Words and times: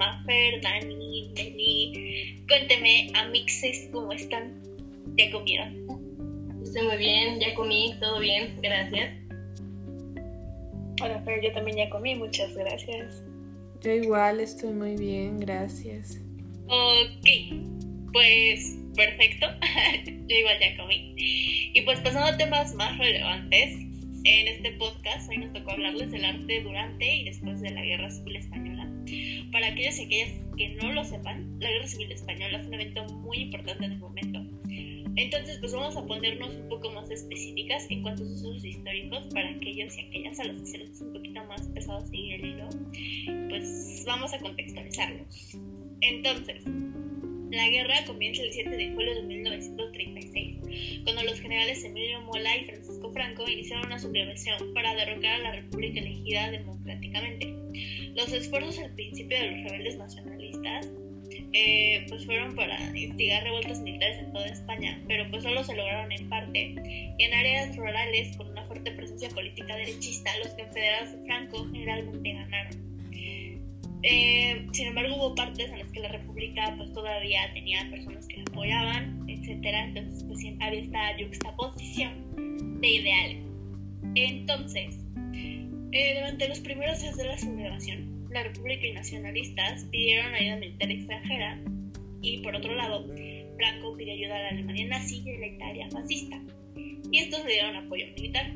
Mafer, 0.00 0.62
Dani, 0.62 1.28
Nelly. 1.36 2.42
Cuénteme, 2.48 3.12
amixes, 3.14 3.90
¿cómo 3.92 4.10
están? 4.12 4.58
¿Ya 5.18 5.30
comieron? 5.30 5.76
Estoy 6.62 6.86
muy 6.86 6.96
bien, 6.96 7.38
ya 7.38 7.54
comí, 7.54 7.94
todo 8.00 8.18
bien, 8.18 8.56
gracias. 8.62 9.14
Hola, 11.02 11.22
Fer, 11.26 11.42
yo 11.44 11.52
también 11.52 11.76
ya 11.76 11.90
comí, 11.90 12.14
muchas 12.14 12.54
gracias. 12.54 13.26
Yo 13.82 13.92
igual 13.92 14.40
estoy 14.40 14.72
muy 14.72 14.96
bien, 14.96 15.38
gracias. 15.38 16.18
Ok, 16.68 17.28
pues 18.14 18.78
perfecto. 18.96 19.48
yo 20.28 20.34
igual 20.34 20.56
ya 20.60 20.78
comí. 20.78 21.14
Y 21.18 21.82
pues 21.82 22.00
pasando 22.00 22.26
a 22.26 22.36
temas 22.38 22.74
más 22.74 22.96
relevantes, 22.96 23.76
en 24.24 24.48
este 24.48 24.72
podcast 24.72 25.28
hoy 25.30 25.38
nos 25.38 25.52
tocó 25.52 25.70
hablarles 25.72 26.10
del 26.10 26.24
arte 26.24 26.62
durante 26.62 27.16
y 27.16 27.24
después 27.24 27.60
de 27.60 27.70
la 27.70 27.82
Guerra 27.82 28.10
Civil 28.10 28.36
Española. 28.36 28.90
Para 29.50 29.68
aquellos 29.68 29.98
y 29.98 30.04
aquellas 30.04 30.32
que 30.56 30.68
no 30.82 30.92
lo 30.92 31.04
sepan, 31.04 31.58
la 31.58 31.70
Guerra 31.70 31.86
Civil 31.86 32.12
Española 32.12 32.58
fue 32.58 32.68
un 32.68 32.74
evento 32.74 33.04
muy 33.14 33.38
importante 33.38 33.84
en 33.84 33.92
el 33.92 33.98
momento. 33.98 34.40
Entonces, 35.16 35.58
pues 35.58 35.72
vamos 35.72 35.96
a 35.96 36.06
ponernos 36.06 36.54
un 36.54 36.68
poco 36.68 36.90
más 36.90 37.10
específicas 37.10 37.86
en 37.90 38.02
cuanto 38.02 38.22
a 38.22 38.26
sus 38.26 38.42
usos 38.42 38.64
históricos 38.64 39.24
para 39.32 39.50
aquellos 39.50 39.96
y 39.96 40.00
aquellas 40.02 40.38
a 40.40 40.44
los 40.44 40.60
que 40.60 40.66
se 40.66 40.78
les 40.78 40.90
hace 40.90 41.04
un 41.04 41.12
poquito 41.14 41.44
más 41.44 41.66
pesado 41.68 42.06
seguir 42.06 42.34
el 42.34 42.44
hilo. 42.46 42.68
Pues 43.48 44.04
vamos 44.06 44.32
a 44.32 44.38
contextualizarlos. 44.38 45.58
Entonces, 46.02 46.64
la 47.50 47.68
guerra 47.68 48.04
comienza 48.06 48.42
el 48.42 48.52
7 48.52 48.70
de 48.70 48.92
julio 48.92 49.14
de 49.14 49.22
1936, 49.22 51.02
cuando 51.02 51.24
los 51.24 51.40
generales 51.40 51.82
Emilio 51.84 52.20
Mola 52.22 52.56
y 52.56 52.64
Francisco 52.66 52.89
Franco 53.08 53.48
iniciaron 53.48 53.86
una 53.86 53.98
sublevación 53.98 54.74
para 54.74 54.94
derrocar 54.94 55.40
a 55.40 55.42
la 55.44 55.52
república 55.52 56.00
elegida 56.00 56.50
democráticamente. 56.50 57.54
Los 58.14 58.32
esfuerzos 58.32 58.78
al 58.78 58.94
principio 58.94 59.38
de 59.38 59.50
los 59.50 59.70
rebeldes 59.70 59.96
nacionalistas 59.96 60.88
eh, 61.52 62.06
pues 62.08 62.26
fueron 62.26 62.54
para 62.54 62.76
instigar 62.96 63.42
revueltas 63.42 63.80
militares 63.80 64.18
en 64.18 64.32
toda 64.32 64.46
España, 64.46 65.00
pero 65.08 65.28
pues 65.30 65.42
solo 65.42 65.64
se 65.64 65.74
lograron 65.74 66.12
en 66.12 66.28
parte. 66.28 66.74
Y 67.18 67.22
en 67.22 67.34
áreas 67.34 67.76
rurales 67.76 68.36
con 68.36 68.48
una 68.50 68.64
fuerte 68.66 68.90
presencia 68.92 69.28
política 69.30 69.74
derechista, 69.76 70.30
los 70.38 70.54
confederados 70.54 71.12
de 71.12 71.24
Franco 71.24 71.66
generalmente 71.72 72.32
ganaron. 72.32 72.90
Eh, 74.02 74.66
sin 74.72 74.86
embargo, 74.88 75.14
hubo 75.16 75.34
partes 75.34 75.70
en 75.70 75.78
las 75.78 75.92
que 75.92 76.00
la 76.00 76.08
República 76.08 76.74
pues 76.78 76.90
todavía 76.92 77.52
tenía 77.52 77.86
personas 77.90 78.26
que 78.28 78.38
la 78.38 78.44
apoyaban, 78.44 79.24
etcétera. 79.28 79.84
Entonces, 79.86 80.24
pues 80.24 80.44
había 80.60 80.80
esta 80.80 81.18
juxtaposición 81.18 82.29
de 82.80 82.88
ideales. 82.88 83.38
Entonces, 84.14 84.98
eh, 85.92 86.14
durante 86.14 86.48
los 86.48 86.60
primeros 86.60 87.00
días 87.00 87.16
de 87.16 87.24
la 87.24 87.38
sublevación, 87.38 88.28
la 88.30 88.42
República 88.44 88.86
y 88.86 88.92
nacionalistas 88.92 89.84
pidieron 89.90 90.34
ayuda 90.34 90.56
militar 90.56 90.90
extranjera 90.90 91.60
y, 92.22 92.38
por 92.38 92.54
otro 92.54 92.74
lado, 92.74 93.06
Franco 93.56 93.96
pidió 93.96 94.12
ayuda 94.14 94.36
a 94.36 94.42
la 94.42 94.48
Alemania 94.48 94.86
nazi 94.88 95.22
y 95.24 95.30
a 95.30 95.38
la 95.38 95.46
Italia 95.46 95.88
fascista. 95.90 96.40
Y 96.76 97.18
estos 97.18 97.44
le 97.44 97.52
dieron 97.52 97.76
apoyo 97.76 98.06
militar. 98.16 98.52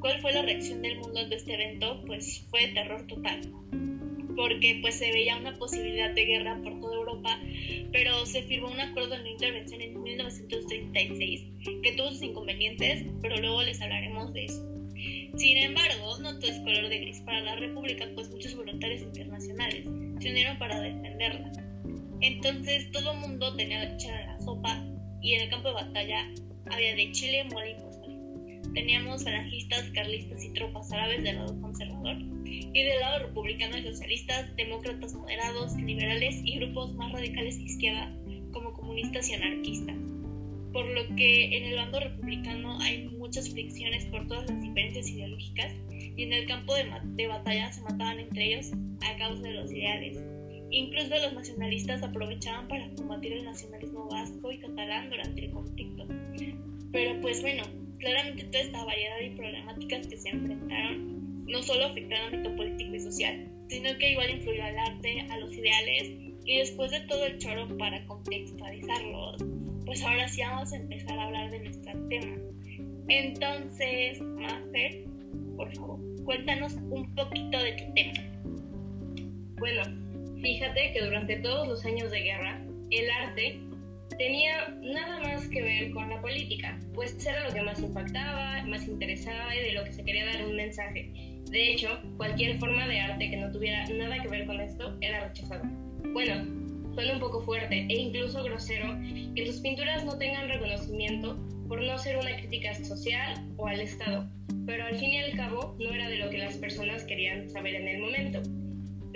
¿Cuál 0.00 0.20
fue 0.20 0.32
la 0.32 0.42
reacción 0.42 0.82
del 0.82 0.98
mundo 0.98 1.20
ante 1.20 1.36
este 1.36 1.54
evento? 1.54 2.02
Pues 2.06 2.46
fue 2.50 2.68
terror 2.68 3.06
total 3.06 3.40
porque 4.36 4.78
pues 4.82 4.98
se 4.98 5.10
veía 5.10 5.36
una 5.36 5.54
posibilidad 5.58 6.10
de 6.10 6.24
guerra 6.24 6.60
por 6.62 6.78
toda 6.80 6.96
Europa, 6.96 7.40
pero 7.92 8.26
se 8.26 8.42
firmó 8.42 8.70
un 8.70 8.80
acuerdo 8.80 9.16
de 9.16 9.22
no 9.22 9.28
intervención 9.28 9.80
en 9.80 10.02
1936 10.02 11.44
que 11.82 11.92
tuvo 11.92 12.10
sus 12.10 12.22
inconvenientes, 12.22 13.04
pero 13.22 13.36
luego 13.38 13.62
les 13.62 13.80
hablaremos 13.80 14.32
de 14.32 14.44
eso. 14.44 14.62
Sin 15.36 15.56
embargo, 15.58 16.18
no 16.20 16.38
todo 16.38 16.50
es 16.50 16.58
color 16.60 16.88
de 16.88 16.98
gris 16.98 17.20
para 17.20 17.40
la 17.40 17.56
República, 17.56 18.06
pues 18.14 18.30
muchos 18.30 18.54
voluntarios 18.54 19.02
internacionales 19.02 19.84
se 20.20 20.30
unieron 20.30 20.58
para 20.58 20.80
defenderla. 20.80 21.52
Entonces 22.20 22.90
todo 22.92 23.12
el 23.12 23.18
mundo 23.18 23.54
tenía 23.56 23.84
la 23.84 23.92
cuchara 23.92 24.22
en 24.22 24.26
la 24.28 24.40
sopa 24.40 24.84
y 25.20 25.34
en 25.34 25.42
el 25.42 25.50
campo 25.50 25.68
de 25.68 25.74
batalla 25.74 26.30
había 26.70 26.94
de 26.94 27.12
Chile, 27.12 27.44
mole 27.44 27.76
teníamos 28.76 29.24
falangistas, 29.24 29.90
carlistas 29.94 30.44
y 30.44 30.52
tropas 30.52 30.92
árabes 30.92 31.24
del 31.24 31.36
lado 31.36 31.58
conservador, 31.62 32.18
y 32.44 32.82
del 32.82 33.00
lado 33.00 33.26
republicano 33.26 33.78
y 33.78 33.82
socialistas, 33.82 34.54
demócratas 34.54 35.14
moderados, 35.14 35.74
liberales 35.76 36.42
y 36.44 36.58
grupos 36.58 36.94
más 36.94 37.10
radicales 37.10 37.56
de 37.56 37.64
izquierda, 37.64 38.14
como 38.52 38.74
comunistas 38.74 39.30
y 39.30 39.34
anarquistas. 39.34 39.96
Por 40.74 40.86
lo 40.90 41.16
que 41.16 41.56
en 41.56 41.64
el 41.64 41.76
bando 41.76 42.00
republicano 42.00 42.78
hay 42.82 43.08
muchas 43.16 43.48
fricciones 43.48 44.04
por 44.06 44.28
todas 44.28 44.46
las 44.50 44.60
diferencias 44.60 45.08
ideológicas, 45.08 45.72
y 45.90 46.22
en 46.22 46.34
el 46.34 46.46
campo 46.46 46.74
de, 46.74 46.84
de 47.14 47.28
batalla 47.28 47.72
se 47.72 47.80
mataban 47.80 48.18
entre 48.18 48.44
ellos 48.44 48.72
a 49.00 49.16
causa 49.16 49.42
de 49.42 49.54
los 49.54 49.72
ideales. 49.72 50.22
Incluso 50.70 51.14
los 51.16 51.32
nacionalistas 51.32 52.02
aprovechaban 52.02 52.68
para 52.68 52.90
combatir 52.90 53.32
el 53.32 53.44
nacionalismo 53.44 54.06
vasco 54.08 54.52
y 54.52 54.58
catalán 54.58 55.08
durante 55.08 55.46
el 55.46 55.50
conflicto. 55.50 56.06
Pero 56.92 57.20
pues 57.22 57.40
bueno, 57.40 57.62
Claramente 57.98 58.44
toda 58.44 58.64
esta 58.64 58.84
variedad 58.84 59.20
y 59.20 59.30
problemáticas 59.30 60.06
que 60.06 60.16
se 60.16 60.28
enfrentaron 60.30 61.44
no 61.46 61.62
solo 61.62 61.86
afectaron 61.86 62.26
al 62.26 62.34
ámbito 62.34 62.56
político 62.56 62.94
y 62.94 63.00
social, 63.00 63.48
sino 63.68 63.96
que 63.98 64.12
igual 64.12 64.30
influyó 64.30 64.64
al 64.64 64.78
arte, 64.78 65.26
a 65.30 65.38
los 65.38 65.56
ideales 65.56 66.10
y 66.44 66.58
después 66.58 66.90
de 66.90 67.00
todo 67.00 67.26
el 67.26 67.38
choro 67.38 67.68
para 67.78 68.04
contextualizarlos, 68.06 69.44
pues 69.84 70.02
ahora 70.02 70.28
sí 70.28 70.42
vamos 70.42 70.72
a 70.72 70.76
empezar 70.76 71.18
a 71.18 71.24
hablar 71.24 71.50
de 71.50 71.60
nuestro 71.60 72.08
tema. 72.08 72.36
Entonces, 73.08 74.20
Mafer, 74.20 75.04
por 75.56 75.74
favor, 75.74 76.24
cuéntanos 76.24 76.74
un 76.74 77.14
poquito 77.14 77.58
de 77.58 77.72
tu 77.72 77.94
tema. 77.94 78.36
Bueno, 79.58 79.82
fíjate 80.42 80.92
que 80.92 81.04
durante 81.04 81.36
todos 81.36 81.66
los 81.68 81.84
años 81.84 82.10
de 82.10 82.20
guerra, 82.20 82.62
el 82.90 83.10
arte 83.10 83.60
tenía 84.18 84.68
nada 84.80 85.20
más 85.20 85.48
que 85.48 85.62
ver 85.62 85.90
con 85.92 86.08
la 86.08 86.20
política, 86.20 86.78
pues 86.94 87.24
era 87.26 87.48
lo 87.48 87.54
que 87.54 87.62
más 87.62 87.80
impactaba, 87.80 88.64
más 88.64 88.86
interesaba 88.88 89.54
y 89.54 89.60
de 89.60 89.72
lo 89.72 89.84
que 89.84 89.92
se 89.92 90.04
quería 90.04 90.24
dar 90.26 90.44
un 90.44 90.56
mensaje. 90.56 91.10
De 91.50 91.72
hecho, 91.72 91.88
cualquier 92.16 92.58
forma 92.58 92.86
de 92.88 93.00
arte 93.00 93.30
que 93.30 93.36
no 93.36 93.50
tuviera 93.50 93.86
nada 93.88 94.20
que 94.20 94.28
ver 94.28 94.46
con 94.46 94.60
esto 94.60 94.96
era 95.00 95.28
rechazada. 95.28 95.62
Bueno, 96.12 96.44
suena 96.94 97.12
un 97.12 97.20
poco 97.20 97.42
fuerte 97.42 97.86
e 97.88 97.94
incluso 97.94 98.42
grosero 98.42 98.98
que 99.34 99.46
sus 99.46 99.60
pinturas 99.60 100.04
no 100.04 100.18
tengan 100.18 100.48
reconocimiento 100.48 101.38
por 101.68 101.82
no 101.82 101.98
ser 101.98 102.16
una 102.16 102.36
crítica 102.36 102.74
social 102.74 103.44
o 103.56 103.66
al 103.66 103.80
Estado, 103.80 104.28
pero 104.66 104.84
al 104.84 104.96
fin 104.96 105.10
y 105.10 105.18
al 105.18 105.36
cabo 105.36 105.76
no 105.78 105.90
era 105.90 106.08
de 106.08 106.16
lo 106.16 106.30
que 106.30 106.38
las 106.38 106.56
personas 106.56 107.04
querían 107.04 107.48
saber 107.50 107.74
en 107.74 107.88
el 107.88 108.00
momento. 108.00 108.42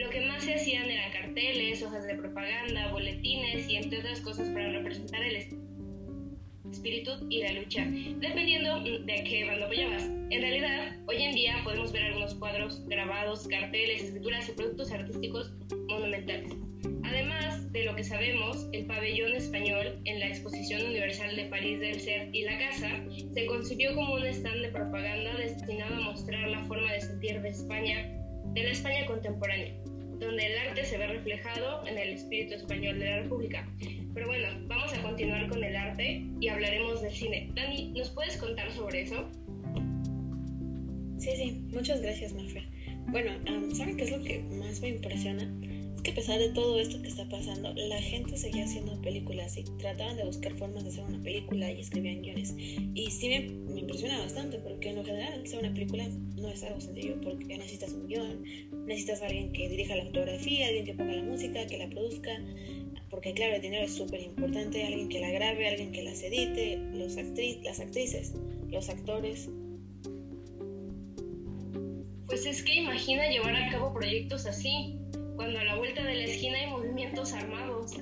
Lo 0.00 0.09
que 0.09 0.22
más 0.22 0.43
se 0.43 0.55
hacían 0.55 0.91
eran 0.91 1.12
carteles, 1.12 1.83
hojas 1.83 2.06
de 2.06 2.15
propaganda, 2.15 2.91
boletines 2.91 3.69
y 3.69 3.77
entre 3.77 3.99
otras 3.99 4.22
cosas 4.22 4.49
para 4.49 4.71
representar 4.71 5.22
el 5.22 5.47
espíritu 6.71 7.11
y 7.28 7.43
la 7.43 7.53
lucha, 7.53 7.84
dependiendo 7.84 8.81
de 8.81 9.25
qué 9.25 9.44
bando 9.44 9.66
apoyabas. 9.66 10.05
En 10.05 10.41
realidad, 10.41 10.97
hoy 11.06 11.22
en 11.22 11.34
día 11.34 11.60
podemos 11.65 11.93
ver 11.93 12.05
algunos 12.05 12.34
cuadros, 12.37 12.83
grabados, 12.89 13.47
carteles, 13.47 14.05
escrituras 14.05 14.49
y 14.49 14.53
productos 14.53 14.91
artísticos 14.91 15.53
monumentales. 15.91 16.50
Además 17.05 17.71
de 17.71 17.84
lo 17.84 17.94
que 17.94 18.03
sabemos, 18.03 18.69
el 18.72 18.87
pabellón 18.87 19.33
español 19.33 20.00
en 20.06 20.19
la 20.19 20.28
Exposición 20.28 20.87
Universal 20.87 21.37
de 21.37 21.44
París 21.44 21.78
del 21.78 22.00
Ser 22.00 22.31
y 22.33 22.44
la 22.44 22.59
Casa 22.59 23.05
se 23.34 23.44
concibió 23.44 23.94
como 23.94 24.15
un 24.15 24.25
stand 24.25 24.62
de 24.62 24.69
propaganda 24.71 25.37
destinado 25.37 25.94
a 25.94 26.00
mostrar 26.00 26.49
la 26.49 26.65
forma 26.65 26.91
de 26.91 27.03
sentir 27.03 27.43
de 27.43 27.50
España, 27.50 28.16
de 28.55 28.65
la 28.65 28.71
España 28.71 29.04
contemporánea 29.04 29.74
donde 30.21 30.47
el 30.47 30.59
arte 30.59 30.84
se 30.84 30.99
ve 30.99 31.07
reflejado 31.07 31.87
en 31.87 31.99
el 31.99 32.11
espíritu 32.11 32.55
español 32.55 32.99
de 32.99 33.07
la 33.07 33.22
República. 33.22 33.67
Pero 34.15 34.27
bueno, 34.27 34.49
vamos 34.67 34.93
a 34.93 35.03
continuar 35.03 35.49
con 35.49 35.65
el 35.65 35.75
arte 35.75 36.27
y 36.41 36.49
hablaremos 36.49 37.03
del 37.03 37.13
cine. 37.13 37.51
Dani, 37.55 37.93
¿nos 37.97 38.11
puedes 38.11 38.37
contar 38.37 38.71
sobre 38.72 39.03
eso? 39.03 39.28
Sí, 41.19 41.31
sí, 41.37 41.65
muchas 41.72 42.03
gracias, 42.03 42.33
Mafer. 42.34 42.65
Bueno, 43.09 43.33
¿saben 43.75 43.97
qué 43.97 44.05
es 44.05 44.11
lo 44.11 44.22
que 44.22 44.39
más 44.59 44.81
me 44.81 44.89
impresiona? 44.91 45.51
Que 46.02 46.12
a 46.12 46.14
pesar 46.14 46.38
de 46.38 46.48
todo 46.50 46.80
esto 46.80 47.00
que 47.02 47.08
está 47.08 47.28
pasando, 47.28 47.74
la 47.74 48.00
gente 48.00 48.36
seguía 48.38 48.64
haciendo 48.64 49.00
películas 49.02 49.58
y 49.58 49.64
trataban 49.64 50.16
de 50.16 50.24
buscar 50.24 50.54
formas 50.56 50.82
de 50.84 50.91
hacer 50.91 51.04
una 51.04 51.22
película 51.22 51.70
y 51.70 51.80
escribían 51.80 52.22
guiones. 52.22 52.54
Y 52.94 53.10
sí 53.10 53.28
me, 53.28 53.78
impresiona 53.78 54.18
bastante 54.18 54.58
porque 54.58 54.91
en 54.91 54.97
lo 54.97 55.04
general 55.04 55.42
hacer 55.42 55.58
una 55.58 55.72
película 55.74 56.08
no 56.36 56.48
es 56.48 56.62
algo 56.62 56.80
sencillo 56.80 57.20
porque 57.20 57.58
necesitas 57.58 57.92
un 57.92 58.06
guion, 58.06 58.42
necesitas 58.86 59.20
a 59.20 59.26
alguien 59.26 59.52
que 59.52 59.68
dirija 59.68 59.94
la 59.94 60.06
fotografía, 60.06 60.68
alguien 60.68 60.86
que 60.86 60.94
ponga 60.94 61.12
la 61.12 61.22
música, 61.22 61.66
que 61.66 61.76
la 61.76 61.88
produzca, 61.91 62.30
porque 63.10 63.34
claro, 63.34 63.56
el 63.56 63.62
dinero 63.62 63.84
es 63.84 63.94
súper 63.94 64.22
importante, 64.22 64.84
alguien 64.84 65.08
que 65.08 65.20
la 65.20 65.30
grabe, 65.30 65.68
alguien 65.68 65.92
que 65.92 66.02
las 66.02 66.22
edite, 66.22 66.78
los 66.94 67.16
actriz, 67.18 67.58
las 67.62 67.80
actrices, 67.80 68.32
los 68.70 68.88
actores. 68.88 69.50
Pues 72.26 72.47
es 72.47 72.62
que 72.62 72.76
imagina 72.76 73.28
llevar 73.28 73.56
a 73.56 73.70
cabo 73.70 73.92
proyectos 73.92 74.47
así, 74.47 74.97
cuando 75.41 75.59
a 75.59 75.65
la 75.65 75.77
vuelta 75.77 76.04
de 76.04 76.16
la 76.16 76.25
esquina 76.25 76.59
hay 76.59 76.66
movimientos 76.66 77.33
armados. 77.33 77.92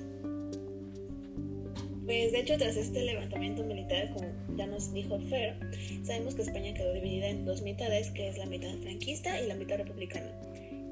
Pues 2.03 2.33
de 2.33 2.39
hecho, 2.41 2.57
tras 2.57 2.75
este 2.75 3.01
levantamiento 3.01 3.63
militar, 3.63 4.09
como 4.11 4.27
ya 4.57 4.67
nos 4.67 4.91
dijo 4.91 5.17
Fer, 5.21 5.55
sabemos 6.03 6.35
que 6.35 6.41
España 6.41 6.73
quedó 6.73 6.91
dividida 6.91 7.29
en 7.29 7.45
dos 7.45 7.61
mitades, 7.61 8.11
que 8.11 8.27
es 8.27 8.37
la 8.37 8.45
mitad 8.45 8.75
franquista 8.81 9.39
y 9.39 9.47
la 9.47 9.55
mitad 9.55 9.77
republicana. 9.77 10.29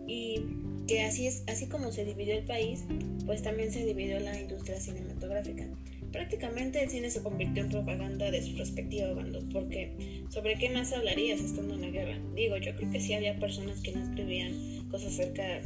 Y 0.07 0.41
que 0.87 1.01
así 1.01 1.27
es, 1.27 1.43
así 1.47 1.67
como 1.67 1.91
se 1.91 2.05
dividió 2.05 2.37
el 2.37 2.45
país, 2.45 2.85
pues 3.25 3.43
también 3.43 3.69
se 3.69 3.83
dividió 3.83 4.17
la 4.21 4.39
industria 4.39 4.79
cinematográfica. 4.79 5.67
Prácticamente 6.13 6.81
el 6.81 6.89
cine 6.89 7.09
se 7.09 7.21
convirtió 7.21 7.63
en 7.63 7.71
propaganda 7.71 8.31
de 8.31 8.41
su 8.41 8.55
respectivo 8.55 9.15
bando, 9.15 9.41
porque 9.51 9.91
¿sobre 10.29 10.55
qué 10.55 10.69
más 10.69 10.93
hablarías 10.93 11.41
estando 11.41 11.73
en 11.73 11.81
la 11.81 11.89
guerra? 11.89 12.17
Digo, 12.35 12.55
yo 12.55 12.73
creo 12.77 12.89
que 12.89 13.01
sí 13.01 13.13
había 13.13 13.37
personas 13.37 13.81
que 13.81 13.91
no 13.91 14.01
escribían 14.01 14.87
cosas 14.89 15.11
acerca 15.11 15.61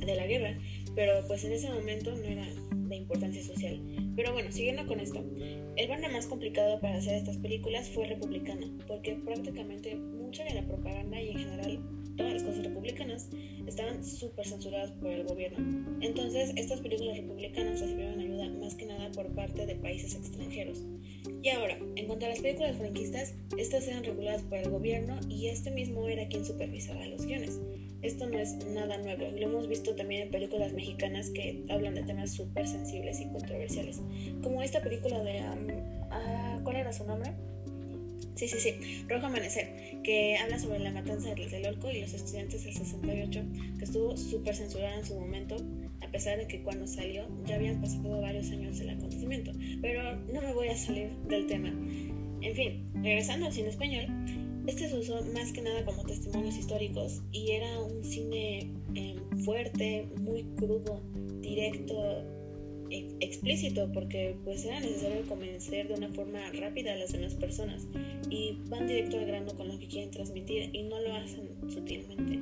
de 0.00 0.14
la 0.14 0.26
guerra, 0.26 0.58
pero 0.94 1.26
pues 1.26 1.44
en 1.44 1.52
ese 1.52 1.70
momento 1.70 2.14
no 2.14 2.24
era 2.24 2.46
de 2.72 2.96
importancia 2.96 3.42
social. 3.42 3.80
Pero 4.16 4.32
bueno, 4.32 4.50
siguiendo 4.50 4.86
con 4.86 5.00
esto, 5.00 5.24
el 5.76 5.88
bando 5.88 6.08
más 6.10 6.26
complicado 6.26 6.80
para 6.80 6.96
hacer 6.96 7.14
estas 7.14 7.36
películas 7.38 7.88
fue 7.88 8.06
republicano, 8.06 8.66
porque 8.86 9.14
prácticamente 9.24 9.94
mucha 9.94 10.44
de 10.44 10.54
la 10.54 10.66
propaganda 10.66 11.20
y 11.20 11.30
en 11.30 11.38
general 11.38 11.80
todas 12.16 12.34
las 12.34 12.42
cosas 12.42 12.64
republicanas 12.64 13.30
estaban 13.66 14.04
súper 14.04 14.46
censuradas 14.46 14.90
por 14.92 15.10
el 15.10 15.24
gobierno. 15.24 15.86
Entonces, 16.02 16.52
estas 16.56 16.80
películas 16.80 17.16
republicanas 17.16 17.80
recibieron 17.80 18.20
ayuda 18.20 18.48
más 18.60 18.74
que 18.74 18.86
nada 18.86 19.10
por 19.12 19.32
parte 19.34 19.64
de 19.64 19.76
países 19.76 20.14
extranjeros. 20.14 20.84
Y 21.42 21.48
ahora, 21.48 21.78
en 21.96 22.06
cuanto 22.06 22.26
a 22.26 22.30
las 22.30 22.40
películas 22.40 22.76
franquistas, 22.76 23.34
estas 23.56 23.86
eran 23.88 24.04
reguladas 24.04 24.42
por 24.42 24.58
el 24.58 24.70
gobierno 24.70 25.18
y 25.28 25.48
este 25.48 25.70
mismo 25.70 26.06
era 26.08 26.28
quien 26.28 26.44
supervisaba 26.44 27.06
los 27.06 27.24
guiones. 27.24 27.60
Esto 28.02 28.26
no 28.26 28.38
es 28.38 28.56
nada 28.66 28.96
nuevo, 28.98 29.30
lo 29.30 29.46
hemos 29.46 29.68
visto 29.68 29.94
también 29.94 30.22
en 30.22 30.30
películas 30.30 30.72
mexicanas 30.72 31.30
que 31.30 31.64
hablan 31.68 31.94
de 31.94 32.02
temas 32.02 32.32
súper 32.32 32.66
sensibles 32.66 33.20
y 33.20 33.26
controversiales, 33.26 34.00
como 34.42 34.62
esta 34.62 34.80
película 34.80 35.22
de... 35.22 35.40
Uh, 35.40 36.62
¿Cuál 36.64 36.76
era 36.76 36.92
su 36.92 37.04
nombre? 37.04 37.32
Sí, 38.34 38.48
sí, 38.48 38.58
sí, 38.58 39.04
Rojo 39.06 39.26
Amanecer, 39.26 40.00
que 40.02 40.36
habla 40.38 40.58
sobre 40.58 40.78
la 40.78 40.92
matanza 40.92 41.28
de 41.28 41.34
Tlatelolco 41.34 41.90
y 41.90 42.00
los 42.00 42.14
estudiantes 42.14 42.64
del 42.64 42.72
68, 42.72 43.42
que 43.78 43.84
estuvo 43.84 44.16
súper 44.16 44.54
censurada 44.54 44.96
en 44.96 45.04
su 45.04 45.14
momento, 45.14 45.56
a 46.00 46.10
pesar 46.10 46.38
de 46.38 46.46
que 46.46 46.62
cuando 46.62 46.86
salió 46.86 47.28
ya 47.44 47.56
habían 47.56 47.82
pasado 47.82 48.20
varios 48.20 48.50
años 48.50 48.78
del 48.78 48.90
acontecimiento. 48.90 49.52
Pero 49.82 50.16
no 50.32 50.40
me 50.40 50.54
voy 50.54 50.68
a 50.68 50.76
salir 50.76 51.10
del 51.28 51.46
tema. 51.46 51.68
En 51.68 52.54
fin, 52.54 52.90
regresando 53.02 53.46
al 53.46 53.52
cine 53.52 53.68
español, 53.68 54.06
este 54.70 54.88
se 54.88 54.98
usó 54.98 55.20
más 55.34 55.52
que 55.52 55.62
nada 55.62 55.84
como 55.84 56.04
testimonios 56.04 56.56
históricos 56.56 57.22
y 57.32 57.50
era 57.50 57.80
un 57.80 58.04
cine 58.04 58.72
eh, 58.94 59.16
fuerte, 59.44 60.08
muy 60.20 60.44
crudo, 60.56 61.02
directo, 61.40 62.24
explícito 62.88 63.90
porque 63.92 64.36
pues 64.44 64.64
era 64.64 64.78
necesario 64.78 65.26
convencer 65.26 65.88
de 65.88 65.94
una 65.94 66.08
forma 66.10 66.38
rápida 66.52 66.92
a 66.92 66.96
las 66.96 67.12
demás 67.12 67.34
personas 67.34 67.88
y 68.30 68.58
van 68.68 68.86
directo 68.86 69.18
al 69.18 69.26
grano 69.26 69.52
con 69.56 69.66
lo 69.66 69.78
que 69.78 69.88
quieren 69.88 70.12
transmitir 70.12 70.70
y 70.72 70.84
no 70.84 71.00
lo 71.00 71.14
hacen 71.14 71.48
sutilmente. 71.68 72.38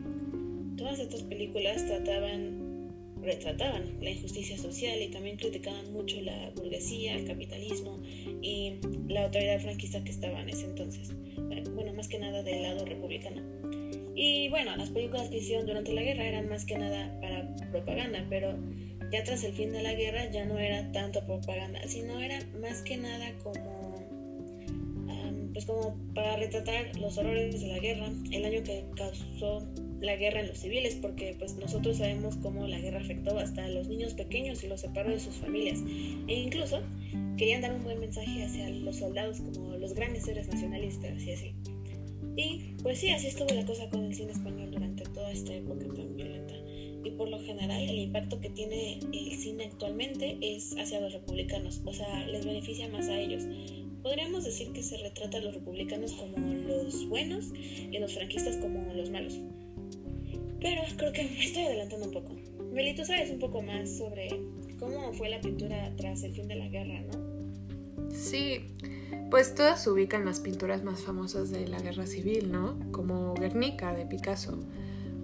Todas 0.77 1.01
estas 1.01 1.23
películas 1.23 1.87
trataban, 1.87 2.93
retrataban 3.23 3.85
la 4.03 4.11
injusticia 4.11 4.59
social 4.59 5.01
y 5.01 5.09
también 5.09 5.39
criticaban 5.39 5.95
mucho 5.95 6.21
la 6.21 6.51
burguesía, 6.51 7.17
el 7.17 7.27
capitalismo 7.27 8.03
y 8.43 8.75
la 9.09 9.25
autoridad 9.25 9.61
franquista 9.61 10.05
que 10.05 10.11
estaba 10.11 10.43
en 10.43 10.51
ese 10.51 10.67
entonces. 10.67 11.11
Bueno, 11.75 11.93
más 11.95 12.09
que 12.09 12.19
nada 12.19 12.43
del 12.43 12.63
lado 12.63 12.85
republicano. 12.85 13.43
Y 14.15 14.49
bueno, 14.49 14.77
las 14.77 14.91
películas 14.91 15.29
que 15.29 15.39
hicieron 15.39 15.67
durante 15.67 15.93
la 15.93 16.03
guerra 16.03 16.27
eran 16.27 16.49
más 16.49 16.65
que 16.65 16.77
nada 16.77 17.17
para 17.21 17.55
propaganda, 17.71 18.27
pero 18.29 18.59
ya 19.13 19.23
tras 19.23 19.45
el 19.45 19.53
fin 19.53 19.73
de 19.73 19.83
la 19.83 19.95
guerra 19.95 20.31
ya 20.31 20.45
no 20.45 20.59
era 20.59 20.91
tanto 20.93 21.25
propaganda, 21.25 21.81
sino 21.87 22.19
era 22.19 22.39
más 22.61 22.83
que 22.83 22.97
nada 22.97 23.33
como, 23.43 23.95
pues 25.53 25.65
como 25.67 25.97
para 26.15 26.37
retratar 26.37 26.99
los 26.99 27.17
horrores 27.17 27.61
de 27.61 27.69
la 27.69 27.79
guerra, 27.79 28.09
el 28.33 28.45
año 28.45 28.63
que 28.65 28.85
causó 28.97 29.67
la 30.01 30.17
guerra 30.17 30.41
en 30.41 30.49
los 30.49 30.59
civiles, 30.59 30.97
porque 31.01 31.35
pues 31.39 31.57
nosotros 31.57 31.99
sabemos 31.99 32.37
cómo 32.37 32.67
la 32.67 32.79
guerra 32.79 33.01
afectó 33.01 33.39
hasta 33.39 33.65
a 33.65 33.69
los 33.69 33.89
niños 33.89 34.15
pequeños 34.15 34.63
y 34.65 34.69
los 34.69 34.81
separó 34.81 35.11
de 35.11 35.21
sus 35.21 35.35
familias, 35.37 35.81
e 36.27 36.35
incluso 36.35 36.81
querían 37.37 37.63
dar 37.63 37.75
un 37.75 37.85
buen 37.85 38.01
mensaje 38.01 38.43
hacia 38.45 38.69
los 38.71 38.97
soldados 38.97 39.41
como 39.41 39.77
los 39.77 39.95
grandes 39.95 40.25
seres 40.25 40.49
nacionalistas 40.49 41.23
y 41.23 41.33
así. 41.33 41.55
Y 42.37 42.75
pues 42.83 42.99
sí, 42.99 43.11
así 43.11 43.27
estuvo 43.27 43.53
la 43.53 43.67
cosa 43.67 43.89
con 43.91 44.05
el 44.05 44.15
cine 44.15 44.33
español 44.33 44.71
durante 44.71 45.05
toda 45.05 45.31
esta 45.33 45.55
época 45.55 45.87
tan 45.95 46.15
violenta 46.15 46.55
y 47.05 47.11
por 47.13 47.29
lo 47.29 47.39
general 47.41 47.83
el 47.83 47.99
impacto 47.99 48.41
que 48.41 48.51
tiene 48.51 49.01
el 49.13 49.33
cine 49.37 49.65
actualmente 49.67 50.39
es 50.41 50.77
hacia 50.79 51.01
los 51.01 51.13
republicanos, 51.13 51.81
o 51.85 51.93
sea, 51.93 52.27
les 52.27 52.45
beneficia 52.45 52.89
más 52.89 53.09
a 53.09 53.19
ellos. 53.19 53.45
Podríamos 54.03 54.45
decir 54.45 54.73
que 54.73 54.83
se 54.83 54.97
retrata 54.99 55.39
a 55.39 55.41
los 55.41 55.55
republicanos 55.55 56.13
como 56.13 56.39
los 56.39 57.09
buenos 57.09 57.53
y 57.91 57.97
a 57.97 58.01
los 58.01 58.15
franquistas 58.15 58.57
como 58.57 58.93
los 58.95 59.11
malos. 59.11 59.39
Pero 60.61 60.83
creo 60.97 61.13
que 61.13 61.25
me 61.25 61.45
estoy 61.45 61.65
adelantando 61.65 62.07
un 62.07 62.13
poco. 62.13 62.37
Meli, 62.73 62.95
tú 62.95 63.05
sabes 63.05 63.31
un 63.31 63.39
poco 63.39 63.63
más 63.63 63.97
sobre 63.97 64.29
cómo 64.79 65.13
fue 65.13 65.29
la 65.29 65.41
pintura 65.41 65.93
tras 65.97 66.23
el 66.23 66.33
fin 66.33 66.49
de 66.49 66.57
la 66.57 66.69
guerra, 66.69 67.01
¿no? 67.03 68.11
Sí, 68.11 68.61
pues 69.31 69.55
todas 69.55 69.87
ubican 69.87 70.25
las 70.25 70.41
pinturas 70.41 70.83
más 70.83 71.03
famosas 71.03 71.51
de 71.51 71.67
la 71.69 71.81
guerra 71.81 72.07
civil, 72.07 72.51
¿no? 72.51 72.79
Como 72.91 73.35
Guernica 73.35 73.95
de 73.95 74.07
Picasso 74.07 74.59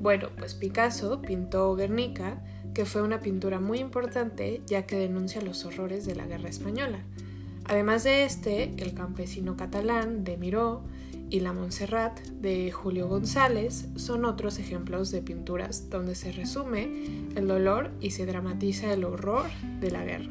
bueno, 0.04 0.28
pues 0.36 0.54
Picasso 0.54 1.22
pintó 1.22 1.74
Guernica, 1.76 2.44
que 2.74 2.84
fue 2.84 3.00
una 3.00 3.20
pintura 3.20 3.58
muy 3.58 3.78
importante 3.78 4.60
ya 4.66 4.84
que 4.84 4.96
denuncia 4.96 5.40
los 5.40 5.64
horrores 5.64 6.04
de 6.04 6.14
la 6.14 6.26
guerra 6.26 6.50
española. 6.50 6.98
Además 7.64 8.04
de 8.04 8.24
este, 8.24 8.64
El 8.76 8.92
campesino 8.92 9.56
catalán 9.56 10.22
de 10.22 10.36
Miró 10.36 10.82
y 11.30 11.40
La 11.40 11.52
Montserrat 11.52 12.20
de 12.20 12.70
Julio 12.70 13.08
González 13.08 13.86
son 13.96 14.24
otros 14.24 14.58
ejemplos 14.58 15.10
de 15.10 15.22
pinturas 15.22 15.90
donde 15.90 16.14
se 16.14 16.32
resume 16.32 16.88
el 17.34 17.48
dolor 17.48 17.90
y 18.00 18.10
se 18.10 18.26
dramatiza 18.26 18.92
el 18.92 19.04
horror 19.04 19.46
de 19.80 19.90
la 19.90 20.04
guerra. 20.04 20.30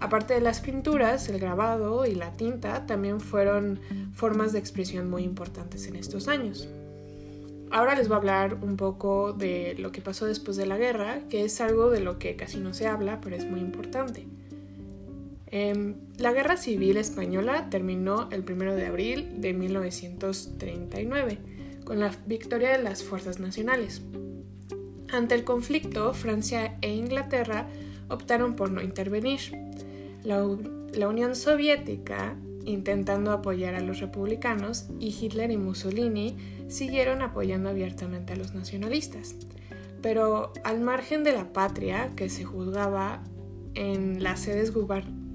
Aparte 0.00 0.34
de 0.34 0.40
las 0.40 0.60
pinturas, 0.60 1.28
el 1.28 1.40
grabado 1.40 2.06
y 2.06 2.14
la 2.14 2.32
tinta 2.36 2.86
también 2.86 3.20
fueron 3.20 3.80
formas 4.14 4.52
de 4.52 4.60
expresión 4.60 5.10
muy 5.10 5.24
importantes 5.24 5.88
en 5.88 5.96
estos 5.96 6.28
años. 6.28 6.68
Ahora 7.70 7.94
les 7.94 8.08
voy 8.08 8.14
a 8.14 8.18
hablar 8.18 8.58
un 8.62 8.76
poco 8.76 9.32
de 9.32 9.74
lo 9.78 9.92
que 9.92 10.00
pasó 10.00 10.26
después 10.26 10.56
de 10.56 10.66
la 10.66 10.78
guerra, 10.78 11.20
que 11.28 11.44
es 11.44 11.60
algo 11.60 11.90
de 11.90 12.00
lo 12.00 12.18
que 12.18 12.36
casi 12.36 12.58
no 12.58 12.72
se 12.74 12.86
habla, 12.86 13.20
pero 13.20 13.36
es 13.36 13.44
muy 13.44 13.60
importante. 13.60 14.26
Em, 15.50 15.94
la 16.18 16.32
guerra 16.32 16.58
civil 16.58 16.98
española 16.98 17.70
terminó 17.70 18.28
el 18.30 18.44
1 18.48 18.74
de 18.74 18.86
abril 18.86 19.40
de 19.40 19.54
1939 19.54 21.38
con 21.84 22.00
la 22.00 22.14
victoria 22.26 22.70
de 22.76 22.82
las 22.82 23.02
fuerzas 23.02 23.40
nacionales. 23.40 24.02
Ante 25.10 25.34
el 25.34 25.44
conflicto, 25.44 26.12
Francia 26.12 26.76
e 26.82 26.94
Inglaterra 26.94 27.66
optaron 28.10 28.56
por 28.56 28.70
no 28.70 28.82
intervenir. 28.82 29.40
La, 30.22 30.46
la 30.94 31.08
Unión 31.08 31.34
Soviética 31.34 32.36
intentando 32.66 33.32
apoyar 33.32 33.74
a 33.74 33.80
los 33.80 34.00
republicanos 34.00 34.88
y 35.00 35.16
Hitler 35.18 35.50
y 35.50 35.56
Mussolini 35.56 36.36
siguieron 36.68 37.22
apoyando 37.22 37.70
abiertamente 37.70 38.34
a 38.34 38.36
los 38.36 38.52
nacionalistas. 38.52 39.34
Pero 40.02 40.52
al 40.64 40.82
margen 40.82 41.24
de 41.24 41.32
la 41.32 41.54
patria 41.54 42.12
que 42.14 42.28
se 42.28 42.44
juzgaba 42.44 43.24
en 43.74 44.22
las 44.22 44.40
sedes 44.40 44.74
gubernamentales, 44.74 45.27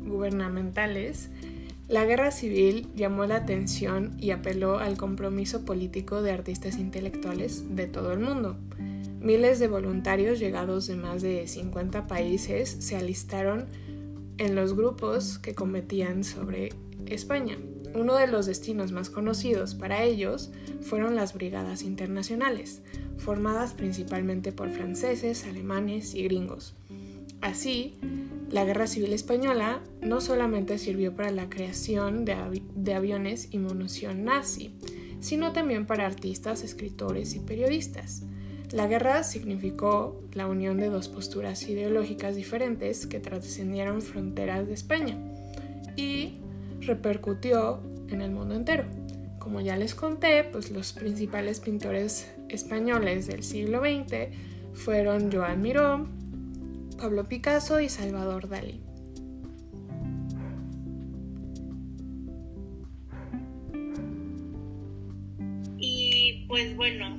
la 1.90 2.06
guerra 2.06 2.32
civil 2.32 2.88
llamó 2.96 3.26
la 3.26 3.36
atención 3.36 4.16
y 4.18 4.32
apeló 4.32 4.80
al 4.80 4.98
compromiso 4.98 5.66
político 5.66 6.22
de 6.22 6.32
artistas 6.32 6.78
intelectuales 6.78 7.76
de 7.76 7.88
todo 7.88 8.14
el 8.14 8.20
mundo. 8.20 8.58
Miles 9.20 9.60
de 9.60 9.68
voluntarios 9.68 10.40
llegados 10.40 10.88
de 10.88 10.96
más 10.96 11.22
de 11.22 11.48
50 11.48 12.08
países 12.08 12.70
se 12.70 12.96
alistaron 12.96 13.66
en 14.38 14.56
los 14.56 14.76
grupos 14.76 15.40
que 15.40 15.56
combatían 15.56 16.24
sobre 16.24 16.70
España. 17.06 17.58
Uno 17.94 18.16
de 18.16 18.28
los 18.28 18.48
destinos 18.48 18.92
más 18.92 19.10
conocidos 19.10 19.76
para 19.76 20.04
ellos 20.04 20.52
fueron 20.82 21.16
las 21.16 21.34
brigadas 21.34 21.84
internacionales, 21.84 22.82
formadas 23.18 23.74
principalmente 23.74 24.52
por 24.52 24.72
franceses, 24.72 25.46
alemanes 25.46 26.16
y 26.16 26.24
gringos. 26.24 26.76
Así, 27.44 27.96
la 28.50 28.64
Guerra 28.64 28.88
Civil 28.88 29.12
Española 29.12 29.82
no 30.02 30.22
solamente 30.22 30.78
sirvió 30.78 31.14
para 31.14 31.30
la 31.30 31.50
creación 31.50 32.24
de, 32.24 32.94
aviones 32.94 33.50
y 33.52 33.60
munición 33.60 34.24
nazi, 34.24 34.74
sino 35.20 35.52
también 35.52 35.86
para 35.86 36.06
artistas, 36.06 36.64
escritores 36.64 37.36
y 37.36 37.42
periodistas. 37.42 38.24
La 38.72 38.88
guerra 38.88 39.24
significó 39.24 40.24
la 40.32 40.48
unión 40.48 40.78
de 40.78 40.88
dos 40.88 41.10
posturas 41.10 41.62
ideológicas 41.68 42.38
diferentes 42.38 43.08
que 43.08 43.20
trascendieron 43.20 44.02
fronteras 44.02 44.66
de 44.66 44.74
España 44.76 45.18
y 45.98 46.38
repercutió 46.80 47.82
en 48.08 48.22
el 48.22 48.32
mundo 48.32 48.56
entero. 48.56 48.86
Como 49.38 49.60
ya 49.60 49.76
les 49.76 49.96
conté, 49.96 50.46
pues 50.46 50.72
los 50.72 50.94
principales 50.94 51.60
pintores 51.60 52.32
españoles 52.48 53.28
del 53.28 53.44
siglo 53.44 53.82
XX 53.82 54.30
fueron 54.74 55.30
Joan 55.30 55.62
Miró, 55.62 56.08
Pablo 56.96 57.28
Picasso 57.28 57.80
y 57.80 57.90
Salvador 57.90 58.48
Dalí. 58.48 58.82
Y 65.78 66.46
pues 66.48 66.76
bueno, 66.76 67.18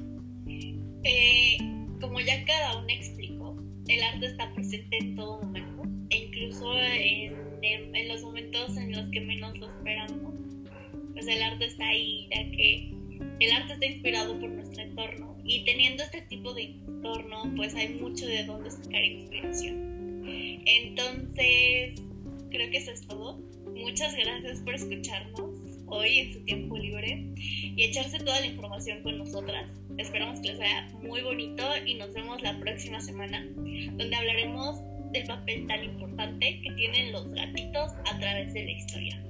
eh, 1.05 1.59
como 2.01 2.21
ya 2.21 2.45
cada 2.45 2.79
uno 2.79 2.87
explicó, 2.89 3.57
el 3.89 4.03
arte 4.03 4.27
está 4.27 4.53
presente 4.55 4.99
en 4.99 5.17
todo 5.17 5.43
momento, 5.43 5.83
e 6.11 6.17
incluso 6.17 6.75
en, 6.79 7.35
en 7.63 8.09
los 8.09 8.23
momentos 8.23 8.77
en 8.77 8.93
los 8.93 9.11
que 9.11 9.21
menos 9.21 9.57
lo 9.59 9.67
esperamos. 9.67 10.35
Pues 11.13 11.27
el 11.27 11.43
arte 11.43 11.67
está 11.67 11.87
ahí, 11.87 12.29
ya 12.31 12.51
que 12.51 12.94
el 13.41 13.53
arte 13.53 13.75
está 13.75 13.87
inspirado 13.87 14.39
por 14.39 14.51
nuestro 14.51 14.83
entorno 14.83 15.37
y 15.45 15.65
teniendo 15.65 16.03
este 16.03 16.23
tipo 16.23 16.55
de 16.55 16.63
entorno, 16.63 17.53
pues 17.57 17.75
hay 17.75 17.95
mucho 17.95 18.27
de 18.27 18.45
dónde 18.45 18.71
sacar 18.71 19.03
inspiración. 19.03 20.23
Entonces, 20.67 22.01
creo 22.51 22.71
que 22.71 22.79
eso 22.79 22.93
es 22.93 23.07
todo. 23.07 23.39
Muchas 23.75 24.15
gracias 24.15 24.61
por 24.61 24.75
escucharnos 24.75 25.51
hoy 25.87 26.19
en 26.19 26.33
su 26.33 26.41
tiempo 26.45 26.79
libre 26.79 27.27
y 27.37 27.83
echarse 27.83 28.19
toda 28.19 28.41
la 28.41 28.47
información 28.47 29.03
con 29.03 29.19
nosotras. 29.19 29.67
Esperamos 29.99 30.41
que 30.41 30.49
les 30.49 30.59
sea 30.59 30.89
muy 31.03 31.21
bonito 31.21 31.65
y 31.85 31.95
nos 31.95 32.13
vemos 32.15 32.41
la 32.43 32.59
próxima 32.59 33.01
semana, 33.01 33.45
donde 33.55 34.15
hablaremos 34.15 34.81
del 35.13 35.27
papel 35.27 35.67
tan 35.67 35.85
importante 35.85 36.61
que 36.63 36.71
tienen 36.73 37.13
los 37.13 37.31
gatitos 37.33 37.93
a 38.11 38.19
través 38.19 38.53
de 38.53 38.65
la 38.65 38.71
historia. 38.71 39.23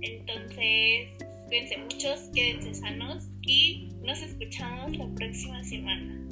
Entonces, 0.00 1.08
Cuídense 1.52 1.76
muchos, 1.76 2.30
quédense 2.32 2.74
sanos 2.76 3.28
y 3.42 3.90
nos 4.02 4.22
escuchamos 4.22 4.96
la 4.96 5.06
próxima 5.14 5.62
semana. 5.62 6.26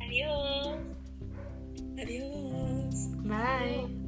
Adiós. 0.00 0.78
Adiós. 1.96 3.08
Bye. 3.22 4.03